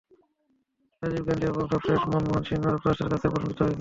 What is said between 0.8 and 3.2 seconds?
রাজীব গান্ধী এবং সবশেষ মনমোহন সিংও যুক্তরাষ্ট্রের কাছ